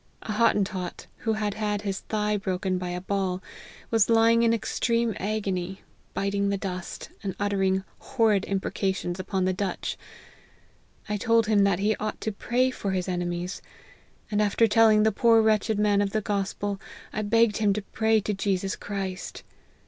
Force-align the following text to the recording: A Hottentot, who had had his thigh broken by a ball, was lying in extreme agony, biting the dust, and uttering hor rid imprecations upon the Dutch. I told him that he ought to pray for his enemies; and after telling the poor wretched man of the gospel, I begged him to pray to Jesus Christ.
A 0.23 0.31
Hottentot, 0.31 1.05
who 1.17 1.33
had 1.33 1.53
had 1.53 1.83
his 1.83 1.99
thigh 1.99 2.35
broken 2.35 2.79
by 2.79 2.89
a 2.89 3.01
ball, 3.01 3.39
was 3.91 4.09
lying 4.09 4.41
in 4.41 4.51
extreme 4.51 5.15
agony, 5.19 5.83
biting 6.15 6.49
the 6.49 6.57
dust, 6.57 7.09
and 7.21 7.35
uttering 7.39 7.83
hor 7.99 8.29
rid 8.29 8.45
imprecations 8.45 9.19
upon 9.19 9.45
the 9.45 9.53
Dutch. 9.53 9.99
I 11.07 11.17
told 11.17 11.45
him 11.45 11.63
that 11.65 11.77
he 11.77 11.95
ought 11.97 12.19
to 12.21 12.31
pray 12.31 12.71
for 12.71 12.93
his 12.93 13.07
enemies; 13.07 13.61
and 14.31 14.41
after 14.41 14.65
telling 14.65 15.03
the 15.03 15.11
poor 15.11 15.39
wretched 15.39 15.77
man 15.77 16.01
of 16.01 16.13
the 16.13 16.21
gospel, 16.21 16.81
I 17.13 17.21
begged 17.21 17.57
him 17.57 17.71
to 17.73 17.83
pray 17.83 18.21
to 18.21 18.33
Jesus 18.33 18.75
Christ. 18.75 19.43